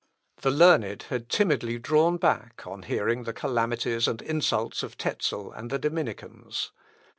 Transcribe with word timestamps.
The 0.41 0.49
learned 0.49 1.03
had 1.11 1.29
timidly 1.29 1.77
drawn 1.77 2.17
back 2.17 2.65
on 2.65 2.81
hearing 2.81 3.21
the 3.21 3.33
calamities 3.33 4.07
and 4.07 4.19
insults 4.23 4.81
of 4.81 4.97
Tezel 4.97 5.51
and 5.51 5.69
the 5.69 5.77
Dominicans. 5.77 6.71